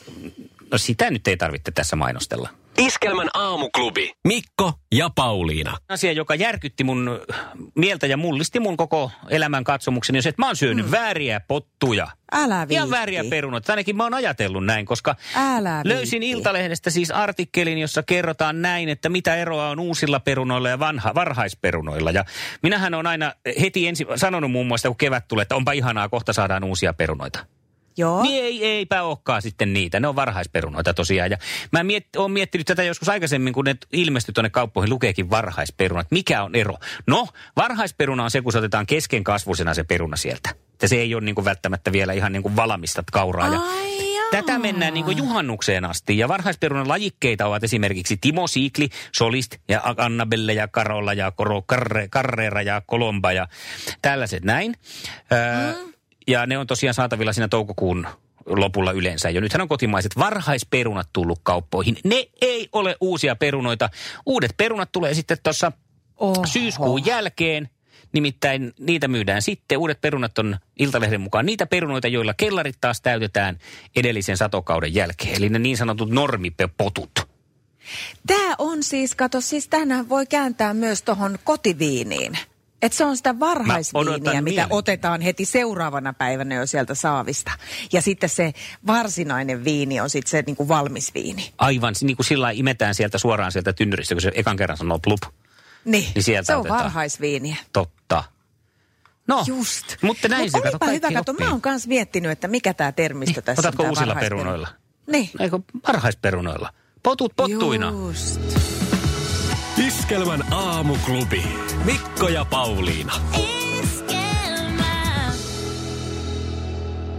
No 0.71 0.77
sitä 0.77 1.11
nyt 1.11 1.27
ei 1.27 1.37
tarvitse 1.37 1.71
tässä 1.71 1.95
mainostella. 1.95 2.49
Iskelmän 2.77 3.29
aamuklubi. 3.33 4.11
Mikko 4.27 4.73
ja 4.91 5.09
Pauliina. 5.15 5.77
Asia, 5.89 6.11
joka 6.11 6.35
järkytti 6.35 6.83
mun 6.83 7.19
mieltä 7.75 8.07
ja 8.07 8.17
mullisti 8.17 8.59
mun 8.59 8.77
koko 8.77 9.11
elämän 9.29 9.63
katsomukseni, 9.63 10.19
on 10.19 10.23
se, 10.23 10.29
että 10.29 10.41
mä 10.41 10.45
oon 10.45 10.55
syönyt 10.55 10.85
mm. 10.85 10.91
vääriä 10.91 11.39
pottuja. 11.39 12.07
Älä 12.31 12.55
Ihan 12.55 12.67
viitti. 12.69 12.91
vääriä 12.91 13.23
perunoita. 13.29 13.73
Ainakin 13.73 13.95
mä 13.95 14.03
oon 14.03 14.13
ajatellut 14.13 14.65
näin, 14.65 14.85
koska 14.85 15.15
Älä 15.35 15.81
löysin 15.83 16.19
viitti. 16.21 16.37
Iltalehdestä 16.37 16.89
siis 16.89 17.11
artikkelin, 17.11 17.77
jossa 17.77 18.03
kerrotaan 18.03 18.61
näin, 18.61 18.89
että 18.89 19.09
mitä 19.09 19.35
eroa 19.35 19.69
on 19.69 19.79
uusilla 19.79 20.19
perunoilla 20.19 20.69
ja 20.69 20.79
vanha, 20.79 21.15
varhaisperunoilla. 21.15 22.11
Ja 22.11 22.25
minähän 22.63 22.93
on 22.93 23.07
aina 23.07 23.33
heti 23.61 23.87
ensin 23.87 24.07
sanonut 24.15 24.51
muun 24.51 24.67
muassa, 24.67 24.89
kun 24.89 24.97
kevät 24.97 25.27
tulee, 25.27 25.41
että 25.41 25.55
onpa 25.55 25.71
ihanaa, 25.71 26.09
kohta 26.09 26.33
saadaan 26.33 26.63
uusia 26.63 26.93
perunoita. 26.93 27.45
Joo. 27.97 28.21
Niin 28.21 28.43
ei, 28.43 28.65
eipä 28.65 29.03
olekaan 29.03 29.41
sitten 29.41 29.73
niitä. 29.73 29.99
Ne 29.99 30.07
on 30.07 30.15
varhaisperunoita 30.15 30.93
tosiaan. 30.93 31.31
Ja 31.31 31.37
mä 31.71 31.83
miet, 31.83 32.07
oon 32.17 32.31
miettinyt 32.31 32.67
tätä 32.67 32.83
joskus 32.83 33.09
aikaisemmin, 33.09 33.53
kun 33.53 33.65
ne 33.65 33.75
ilmestyy 33.93 34.33
tuonne 34.33 34.49
kauppoihin, 34.49 34.89
lukeekin 34.89 35.29
varhaisperunat. 35.29 36.07
Mikä 36.11 36.43
on 36.43 36.55
ero? 36.55 36.77
No, 37.07 37.27
varhaisperuna 37.55 38.23
on 38.23 38.31
se, 38.31 38.41
kun 38.41 38.51
se 38.51 38.57
otetaan 38.57 38.85
keskenkasvuisena 38.85 39.73
se 39.73 39.83
peruna 39.83 40.17
sieltä. 40.17 40.49
Että 40.73 40.87
se 40.87 40.95
ei 40.95 41.15
ole 41.15 41.23
niin 41.23 41.35
kuin 41.35 41.45
välttämättä 41.45 41.91
vielä 41.91 42.13
ihan 42.13 42.31
niin 42.31 42.43
kuin 42.43 42.55
valamista 42.55 43.03
kauraa. 43.11 43.47
Ja 43.47 43.59
Ai 43.59 44.15
jaa. 44.15 44.31
Tätä 44.31 44.59
mennään 44.59 44.93
niin 44.93 45.05
kuin 45.05 45.17
juhannukseen 45.17 45.85
asti. 45.85 46.17
Ja 46.17 46.27
varhaisperunan 46.27 46.87
lajikkeita 46.87 47.45
ovat 47.45 47.63
esimerkiksi 47.63 48.17
Timo 48.17 48.47
Siikli, 48.47 48.89
Solist 49.15 49.55
ja 49.67 49.81
Annabelle 49.97 50.53
ja 50.53 50.67
Karolla 50.67 51.13
ja 51.13 51.31
Koro, 51.31 51.61
Karre, 51.61 52.07
Carrera 52.07 52.61
ja 52.61 52.81
Kolomba 52.85 53.31
ja 53.31 53.47
tällaiset 54.01 54.43
näin. 54.43 54.75
Öö, 55.31 55.90
Ja 56.27 56.45
ne 56.45 56.57
on 56.57 56.67
tosiaan 56.67 56.93
saatavilla 56.93 57.33
siinä 57.33 57.47
toukokuun 57.47 58.07
lopulla 58.45 58.91
yleensä 58.91 59.29
jo. 59.29 59.41
Nythän 59.41 59.61
on 59.61 59.67
kotimaiset 59.67 60.17
varhaisperunat 60.17 61.09
tullut 61.13 61.39
kauppoihin. 61.43 61.97
Ne 62.03 62.27
ei 62.41 62.69
ole 62.71 62.95
uusia 63.01 63.35
perunoita. 63.35 63.89
Uudet 64.25 64.53
perunat 64.57 64.91
tulee 64.91 65.13
sitten 65.13 65.37
tuossa 65.43 65.71
syyskuun 66.45 67.05
jälkeen. 67.05 67.69
Nimittäin 68.13 68.73
niitä 68.79 69.07
myydään 69.07 69.41
sitten. 69.41 69.77
Uudet 69.77 70.01
perunat 70.01 70.37
on 70.37 70.57
Iltalehden 70.79 71.21
mukaan 71.21 71.45
niitä 71.45 71.65
perunoita, 71.65 72.07
joilla 72.07 72.33
kellarit 72.33 72.77
taas 72.81 73.01
täytetään 73.01 73.57
edellisen 73.95 74.37
satokauden 74.37 74.93
jälkeen. 74.93 75.37
Eli 75.37 75.49
ne 75.49 75.59
niin 75.59 75.77
sanotut 75.77 76.09
normipotut. 76.09 77.11
Tämä 78.27 78.55
on 78.57 78.83
siis, 78.83 79.15
kato, 79.15 79.41
siis 79.41 79.67
tänään 79.67 80.09
voi 80.09 80.25
kääntää 80.25 80.73
myös 80.73 81.01
tuohon 81.01 81.39
kotiviiniin. 81.43 82.37
Että 82.81 82.97
se 82.97 83.05
on 83.05 83.17
sitä 83.17 83.39
varhaisviiniä, 83.39 84.11
mitä 84.13 84.31
mielenkiinnolla. 84.31 84.67
otetaan 84.75 85.21
heti 85.21 85.45
seuraavana 85.45 86.13
päivänä 86.13 86.55
jo 86.55 86.65
sieltä 86.65 86.95
saavista. 86.95 87.51
Ja 87.93 88.01
sitten 88.01 88.29
se 88.29 88.53
varsinainen 88.87 89.63
viini 89.63 89.99
on 89.99 90.09
sitten 90.09 90.29
se 90.31 90.43
niinku 90.47 90.67
valmis 90.67 91.13
viini. 91.13 91.53
Aivan, 91.57 91.95
niin 92.01 92.15
kuin 92.15 92.25
sillä 92.25 92.51
imetään 92.51 92.95
sieltä 92.95 93.17
suoraan 93.17 93.51
sieltä 93.51 93.73
tynnyristä, 93.73 94.15
kun 94.15 94.21
se 94.21 94.31
ekan 94.35 94.57
kerran 94.57 94.77
sanoo 94.77 94.99
plup. 94.99 95.21
Niin, 95.85 96.07
Niin 96.15 96.23
sieltä 96.23 96.47
se 96.47 96.55
on 96.55 96.59
otetaan. 96.61 96.79
varhaisviiniä. 96.83 97.55
Totta. 97.73 98.23
No, 99.27 99.43
Just. 99.47 99.85
mutta 100.01 100.27
näin 100.27 100.41
Mut 100.43 100.51
se 100.51 100.71
kato, 100.71 100.91
hyvä, 100.91 101.11
kato, 101.11 101.33
mä 101.33 101.49
oon 101.51 101.61
kans 101.61 101.87
miettinyt, 101.87 102.31
että 102.31 102.47
mikä 102.47 102.73
tämä 102.73 102.91
termistö 102.91 103.39
Niin, 103.39 103.43
tässä 103.45 103.61
on. 103.61 103.65
otatko 103.67 103.83
uusilla 103.83 104.15
perunoilla? 104.15 104.67
Niin. 105.11 105.29
Eikö 105.39 105.59
varhaisperunoilla? 105.87 106.73
Potut 107.03 107.33
pottuina. 107.35 107.89
Just. 107.89 108.70
Iskelmän 109.87 110.53
aamuklubi. 110.53 111.43
Mikko 111.85 112.27
ja 112.27 112.45
Pauliina. 112.45 113.13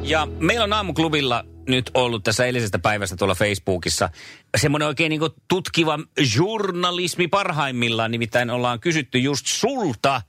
Ja 0.02 0.28
meillä 0.40 0.64
on 0.64 0.72
aamuklubilla 0.72 1.44
nyt 1.68 1.90
ollut 1.94 2.24
tässä 2.24 2.46
eilisestä 2.46 2.78
päivästä 2.78 3.16
tuolla 3.16 3.34
Facebookissa 3.34 4.08
semmoinen 4.56 4.88
oikein 4.88 5.10
niin 5.10 5.20
tutkiva 5.48 5.98
journalismi 6.36 7.28
parhaimmillaan. 7.28 8.10
Nimittäin 8.10 8.50
ollaan 8.50 8.80
kysytty 8.80 9.18
just 9.18 9.46
sulta 9.46 10.22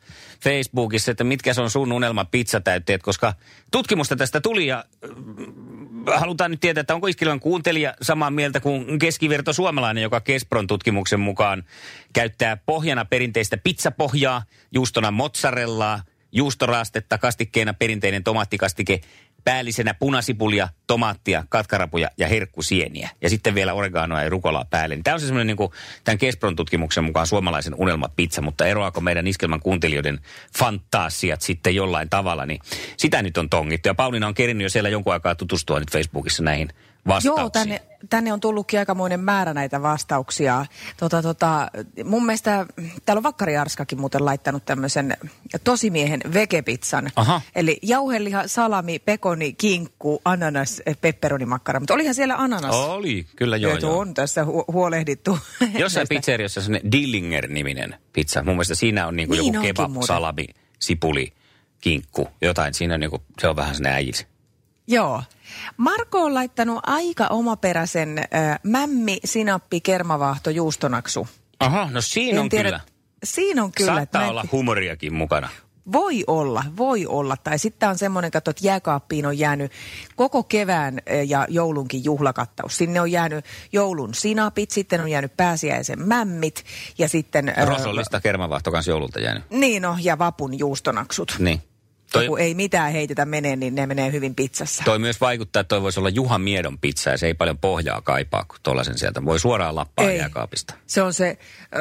Facebookissa, 0.44 1.12
että 1.12 1.24
mitkä 1.24 1.54
se 1.54 1.62
on 1.62 1.70
sun 1.70 1.92
unelma 1.92 2.26
pizzatäytteet, 2.26 3.04
koska 3.04 3.34
tutkimusta 3.72 4.16
tästä 4.16 4.42
tuli 4.42 4.68
ja 4.68 4.86
mm, 5.16 5.73
halutaan 6.08 6.52
nyt 6.52 6.60
tietää, 6.60 6.82
että 6.82 6.96
onko 6.96 7.08
Iskelmän 7.08 7.40
kuuntelija 7.40 7.94
samaa 8.02 8.32
mieltä 8.32 8.60
kuin 8.60 9.00
keskiverto 9.00 9.54
suomalainen, 9.54 10.04
joka 10.04 10.22
Kespron 10.22 10.68
tutkimuksen 10.68 11.20
mukaan 11.20 11.64
käyttää 12.14 12.58
pohjana 12.58 13.06
perinteistä 13.06 13.58
pizzapohjaa, 13.58 14.44
juustona 14.72 15.12
mozzarellaa, 15.12 16.04
juustoraastetta, 16.32 17.18
kastikkeena 17.18 17.74
perinteinen 17.74 18.24
tomaattikastike, 18.24 19.02
päällisenä 19.44 19.94
punasipulia, 19.94 20.70
tomaattia, 20.88 21.44
katkarapuja 21.50 22.10
ja 22.18 22.28
herkkusieniä. 22.28 23.10
Ja 23.22 23.30
sitten 23.30 23.56
vielä 23.56 23.74
oreganoa 23.74 24.24
ja 24.24 24.30
rukolaa 24.30 24.66
päälle. 24.70 25.00
Tämä 25.04 25.14
on 25.14 25.20
se 25.20 25.26
semmoinen 25.26 25.48
niin 25.48 25.58
kuin 25.58 25.72
tämän 26.04 26.18
Kespron 26.18 26.56
tutkimuksen 26.56 27.04
mukaan 27.04 27.28
suomalaisen 27.28 27.76
unelmapizza, 27.76 28.42
mutta 28.42 28.66
eroako 28.66 29.02
meidän 29.02 29.28
iskelman 29.28 29.60
kuuntelijoiden 29.60 30.20
fantasiat 30.58 31.42
sitten 31.42 31.76
jollain 31.76 32.10
tavalla, 32.10 32.46
niin 32.46 32.60
sitä 32.98 33.22
nyt 33.22 33.38
on 33.38 33.50
tongittu. 33.50 33.90
Ja 33.90 33.96
Pauliina 33.96 34.28
on 34.28 34.34
kerinyt 34.34 34.64
jo 34.64 34.70
siellä 34.70 34.90
jonkun 34.90 35.14
aikaa 35.14 35.36
tutustua 35.36 35.80
nyt 35.80 35.92
Facebookissa 35.92 36.44
näihin 36.44 36.70
vastauksiin. 37.08 37.42
Joo, 37.42 37.50
tänne, 37.50 37.82
tänne 38.10 38.34
on 38.34 38.40
tullutkin 38.40 38.80
aikamoinen 38.80 39.20
määrä 39.20 39.54
näitä 39.54 39.82
vastauksia. 39.82 40.66
Tota, 40.98 41.22
tota, 41.22 41.72
mun 42.04 42.26
mielestä 42.26 42.66
täällä 43.06 43.20
on 43.20 43.24
Vakkari 43.24 43.58
Arskakin 43.58 44.00
muuten 44.00 44.26
laittanut 44.26 44.66
tämmöisen 44.66 45.18
tosimiehen 45.64 46.22
vegepizzan. 46.34 47.10
Aha. 47.16 47.42
Eli 47.56 47.80
jauheliha, 47.82 48.48
salami, 48.48 49.00
pekoni, 49.00 49.54
kinkku, 49.54 50.22
ananas, 50.26 50.82
pepperonimakkara. 51.02 51.80
Mutta 51.80 51.94
olihan 51.94 52.16
siellä 52.16 52.36
ananas. 52.36 52.76
Oli, 52.76 53.28
kyllä 53.36 53.58
joo, 53.58 53.78
joo. 53.78 54.00
on 54.00 54.14
tässä 54.14 54.44
hu- 54.44 54.74
huolehdittu. 54.74 55.32
Jossain 55.60 55.80
näistä. 55.80 56.06
pizzeriassa 56.16 56.62
on 56.62 56.92
Dillinger-niminen 56.92 57.96
pizza. 58.14 58.44
Mun 58.44 58.56
mielestä 58.56 58.76
siinä 58.76 59.08
on 59.08 59.16
niinku 59.16 59.34
Niin 59.36 59.54
joku 59.54 59.66
kebab, 59.66 59.92
muuten. 59.92 60.08
salami, 60.08 60.46
sipuli, 60.80 61.34
kinkku, 61.82 62.28
jotain. 62.42 62.74
Siinä 62.74 62.94
on 62.94 63.00
niinku, 63.00 63.24
se 63.42 63.48
on 63.48 63.56
vähän 63.56 63.76
sellainen 63.76 63.96
äijis. 63.98 64.28
Joo. 64.88 65.24
Marko 65.78 66.24
on 66.24 66.34
laittanut 66.34 66.80
aika 66.84 67.28
omaperäisen 67.28 68.18
äh, 68.18 68.60
mämmi, 68.64 69.18
sinappi, 69.26 69.82
kermavaahto, 69.82 70.50
juustonaksu. 70.50 71.28
Aha, 71.60 71.90
no 71.92 72.02
siinä 72.02 72.42
on 72.42 72.50
tiedä, 72.50 72.70
kyllä. 72.70 72.82
Siinä 73.24 73.64
on 73.64 73.72
kyllä. 73.72 73.96
Saattaa 73.96 74.24
en- 74.24 74.30
olla 74.30 74.46
humoriakin 74.52 75.14
mukana. 75.14 75.50
Voi 75.92 76.24
olla, 76.28 76.64
voi 76.78 77.06
olla. 77.06 77.38
Tai 77.38 77.60
sitten 77.60 77.90
on 77.90 77.98
semmoinen, 77.98 78.32
katso, 78.32 78.52
että 78.52 78.68
jääkaappiin 78.68 79.26
on 79.26 79.38
jäänyt 79.38 79.72
koko 80.16 80.44
kevään 80.44 81.00
ja 81.28 81.48
joulunkin 81.50 82.04
juhlakattaus. 82.04 82.78
Sinne 82.78 83.02
on 83.02 83.12
jäänyt 83.12 83.46
joulun 83.72 84.14
sinapit, 84.14 84.72
sitten 84.72 85.02
on 85.02 85.10
jäänyt 85.12 85.38
pääsiäisen 85.38 86.02
mämmit 86.02 86.64
ja 86.98 87.10
sitten... 87.10 87.54
Rosollista 87.66 88.22
kermavahto 88.22 88.72
kanssa 88.72 88.92
joululta 88.92 89.20
jäänyt. 89.20 89.44
Niin 89.50 89.82
no, 89.82 89.98
ja 90.02 90.18
vapun 90.18 90.60
juustonaksut. 90.60 91.36
Niin. 91.40 91.62
Toi... 92.14 92.22
Toi, 92.22 92.28
Kun 92.28 92.40
ei 92.40 92.54
mitään 92.56 92.92
heitetä 92.92 93.26
menee, 93.26 93.56
niin 93.56 93.76
ne 93.76 93.88
menee 93.88 94.12
hyvin 94.12 94.36
pizzassa. 94.36 94.84
toi 94.84 95.00
myös 95.00 95.22
vaikuttaa, 95.22 95.60
että 95.60 95.68
toi 95.70 95.82
voisi 95.82 96.00
olla 96.00 96.10
Juha 96.10 96.38
Miedon 96.38 96.78
pizza 96.80 97.10
ja 97.10 97.18
se 97.18 97.28
ei 97.28 97.34
paljon 97.34 97.58
pohjaa 97.58 98.02
kaipaa, 98.02 98.46
kun 98.48 98.58
tuollaisen 98.64 98.98
sieltä 98.98 99.26
voi 99.26 99.40
suoraan 99.40 99.76
lappaa 99.76 100.06
Ei. 100.10 100.18
jääkaapista. 100.18 100.74
Se 100.86 101.02
on 101.02 101.14
se, 101.14 101.38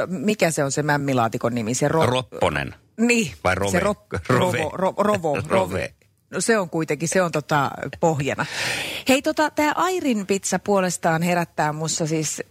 mikä 0.06 0.50
se 0.50 0.64
on 0.64 0.72
se 0.72 0.82
mämmilaatikon 0.82 1.54
nimi? 1.54 1.74
Se 1.74 1.88
ro- 1.88 2.06
Ropponen. 2.06 2.74
Niin. 3.00 3.32
Vai 3.44 3.54
rove? 3.54 3.70
Se 3.72 3.80
ro- 3.80 4.06
Rove. 4.28 4.58
rovo, 4.58 4.70
ro- 4.76 4.94
rovo, 4.98 5.34
Rove. 5.36 5.48
rove. 5.48 5.94
No 6.30 6.40
se 6.40 6.58
on 6.58 6.70
kuitenkin, 6.70 7.08
se 7.08 7.22
on 7.22 7.32
tota 7.32 7.70
pohjana. 8.00 8.46
Hei 9.08 9.22
tota, 9.22 9.50
tämä 9.50 9.72
Airin 9.76 10.26
pizza 10.26 10.58
puolestaan 10.58 11.22
herättää 11.22 11.72
mussa 11.72 12.06
siis 12.06 12.42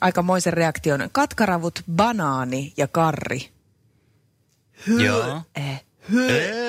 aikamoisen 0.00 0.52
reaktion. 0.52 1.08
Katkaravut, 1.12 1.82
banaani 1.92 2.72
ja 2.76 2.88
karri. 2.88 3.48
Joo. 4.98 5.42
Eh. 5.56 5.84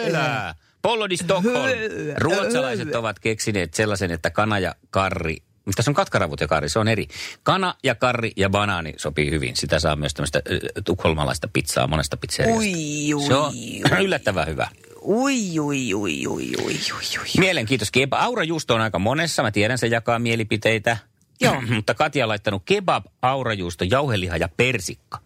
Elää. 0.04 0.56
Pollo 0.82 1.10
di 1.10 1.18
Stockholm. 1.18 1.72
Ruotsalaiset 2.18 2.96
ovat 2.96 3.20
keksineet 3.20 3.74
sellaisen, 3.74 4.12
että 4.12 4.30
kana 4.30 4.60
ja 4.60 4.76
karri, 4.90 5.38
mutta 5.68 5.76
tässä 5.76 5.92
on 5.92 5.96
katkaravut 5.96 6.42
ja 6.42 6.48
karri, 6.48 6.70
se 6.70 6.80
on 6.80 6.88
eri. 6.88 7.08
Kana 7.44 7.76
ja 7.84 7.96
karri 7.96 8.32
ja 8.36 8.50
banaani 8.50 8.94
sopii 8.98 9.32
hyvin. 9.32 9.56
Sitä 9.56 9.80
saa 9.80 9.96
myös 9.96 10.14
tämmöistä 10.14 10.42
tukholmalaista 10.86 11.48
pizzaa 11.54 11.88
monesta 11.88 12.18
pizzeriasta. 12.18 12.60
Ui, 12.60 13.14
ui, 13.14 13.28
Se 13.28 13.36
on 13.36 13.50
ui. 13.50 13.82
yllättävän 14.06 14.48
hyvä. 14.48 14.68
Ui, 15.02 15.60
ui, 15.60 15.94
ui, 15.94 16.28
ui, 16.28 16.52
ui, 16.66 16.76
ui. 17.20 17.28
Mielenkiitos. 17.38 17.92
Kebab. 17.92 18.22
Aurajuusto 18.22 18.76
on 18.76 18.82
aika 18.82 19.00
monessa. 19.00 19.44
Mä 19.44 19.52
tiedän, 19.52 19.78
se 19.78 19.88
jakaa 19.88 20.20
mielipiteitä. 20.20 20.98
Joo. 21.42 21.62
Mutta 21.62 21.94
Katja 21.94 22.26
on 22.26 22.30
laittanut 22.30 22.62
kebab, 22.66 23.06
aurajuusto, 23.22 23.86
jauheliha 23.90 24.38
ja 24.38 24.50
persikka. 24.58 25.20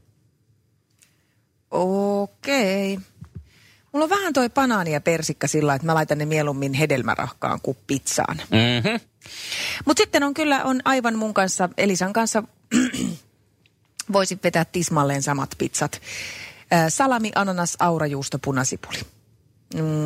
Okei. 1.72 3.00
Mulla 3.92 4.04
on 4.04 4.10
vähän 4.10 4.34
toi 4.34 4.50
banaani 4.50 4.94
ja 4.94 5.02
persikka 5.02 5.48
sillä, 5.48 5.74
että 5.76 5.86
mä 5.86 5.96
laitan 5.96 6.18
ne 6.18 6.26
mieluummin 6.26 6.74
hedelmärahkaan 6.74 7.60
kuin 7.64 7.78
pizzaan. 7.88 8.38
Mm-hmm. 8.38 9.00
Mutta 9.86 10.02
sitten 10.02 10.24
on 10.24 10.34
kyllä 10.34 10.64
on 10.64 10.82
aivan 10.86 11.16
mun 11.18 11.34
kanssa, 11.34 11.70
Elisan 11.78 12.14
kanssa 12.14 12.44
voisin 14.14 14.40
vetää 14.44 14.66
tismalleen 14.66 15.24
samat 15.24 15.56
pizzat. 15.58 16.02
Salami, 16.90 17.32
ananas, 17.36 17.76
aurajuusto, 17.80 18.40
punasipuli. 18.40 18.98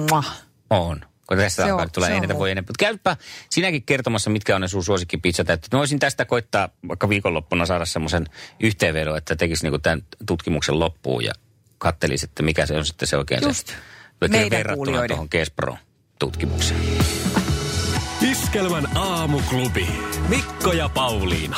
Mwah. 0.10 0.42
On. 0.70 1.02
Kun 1.28 1.38
tässä 1.38 1.76
on- 1.76 1.92
tulee 1.92 2.10
on 2.12 2.18
enemmän, 2.18 2.38
voi 2.38 2.52
enemmän. 2.52 2.70
Mutta 2.70 2.86
käypä 2.86 3.18
sinäkin 3.50 3.84
kertomassa, 3.84 4.30
mitkä 4.30 4.56
on 4.56 4.62
ne 4.62 4.68
sun 4.68 4.84
suosikkipizzat. 4.84 5.50
Että 5.50 5.68
mä 5.72 5.80
voisin 5.80 6.00
tästä 6.00 6.26
koittaa 6.26 6.70
vaikka 6.88 7.10
viikonloppuna 7.10 7.66
saada 7.66 7.86
semmoisen 7.86 8.26
yhteenvedon, 8.60 9.18
että 9.18 9.36
tekisi 9.36 9.64
niinku 9.64 9.80
tämän 9.80 10.02
tutkimuksen 10.26 10.80
loppuun 10.80 11.24
ja 11.24 11.34
kattelisi, 11.86 12.26
että 12.26 12.44
mikä 12.44 12.66
se 12.66 12.78
on 12.78 12.86
sitten 12.86 13.08
se 13.08 13.18
oikein 13.18 13.44
Just. 13.44 13.68
se. 13.68 13.74
Meidän 14.28 14.50
verrattuna 14.50 14.76
kuulijoiden. 14.76 15.10
tuohon 15.10 15.30
Kespro-tutkimukseen. 15.30 16.80
Iskelmän 18.22 18.98
aamuklubi. 18.98 19.88
Mikko 20.30 20.72
ja 20.74 20.90
Pauliina. 20.90 21.58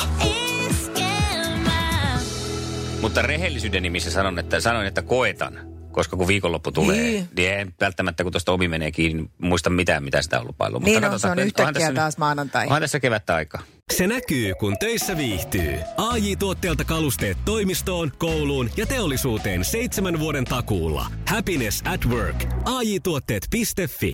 Mutta 3.00 3.22
rehellisyyden 3.22 3.82
nimissä 3.82 4.10
sanon, 4.10 4.38
että, 4.38 4.60
sanoin, 4.60 4.86
että 4.86 5.02
koetan. 5.02 5.67
Koska 5.98 6.16
kun 6.16 6.26
viikonloppu 6.28 6.72
tulee, 6.72 6.96
Niin. 6.96 7.28
niin 7.36 7.52
en 7.52 7.74
välttämättä 7.80 8.22
kun 8.22 8.32
tuosta 8.32 8.52
omi 8.52 8.68
menee 8.68 8.90
kiinni, 8.92 9.22
niin 9.22 9.30
muista 9.38 9.70
mitään, 9.70 10.04
mitä 10.04 10.22
sitä 10.22 10.40
on 10.40 10.46
lupailu. 10.46 10.78
Niin 10.78 10.96
on, 10.96 11.02
katsotaan, 11.10 11.36
se 11.36 11.40
on 11.42 11.46
yhtäkkiä 11.46 11.92
taas 11.92 12.18
maanantai. 12.18 12.64
Onhan 12.66 12.82
tässä 12.82 13.00
kevättä 13.00 13.34
aikaa. 13.34 13.62
Se 13.92 14.06
näkyy, 14.06 14.54
kun 14.54 14.78
töissä 14.78 15.16
viihtyy. 15.16 15.74
ai 15.96 16.36
tuotteelta 16.36 16.84
kalusteet 16.84 17.38
toimistoon, 17.44 18.12
kouluun 18.18 18.70
ja 18.76 18.86
teollisuuteen 18.86 19.64
seitsemän 19.64 20.18
vuoden 20.20 20.44
takuulla. 20.44 21.06
Happiness 21.26 21.82
at 21.84 22.06
work. 22.06 22.44
AJ-tuotteet.fi 22.64 24.06